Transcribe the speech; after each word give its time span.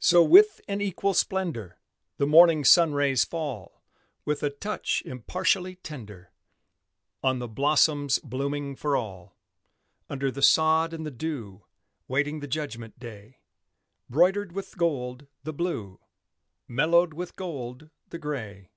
So 0.00 0.22
with 0.22 0.60
an 0.68 0.82
equal 0.82 1.14
splendor, 1.14 1.78
The 2.18 2.26
morning 2.26 2.62
sun 2.62 2.92
rays 2.92 3.24
fall, 3.24 3.82
With 4.26 4.42
a 4.42 4.50
touch 4.50 5.02
impartially 5.06 5.76
tender, 5.76 6.30
On 7.22 7.38
the 7.38 7.48
blossoms 7.48 8.18
blooming 8.18 8.76
for 8.76 8.96
all: 8.98 9.34
Under 10.10 10.30
the 10.30 10.42
sod 10.42 10.92
and 10.92 11.06
the 11.06 11.10
dew, 11.10 11.64
Waiting 12.06 12.40
the 12.40 12.46
judgment 12.46 12.98
day; 12.98 13.38
Broidered 14.10 14.52
with 14.52 14.76
gold, 14.76 15.26
the 15.42 15.54
Blue, 15.54 16.00
Mellowed 16.68 17.14
with 17.14 17.34
gold, 17.34 17.88
the 18.10 18.18
Gray. 18.18 18.72